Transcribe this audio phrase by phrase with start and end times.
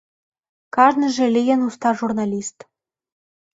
[0.75, 2.57] Кажныже лийын уста журналист.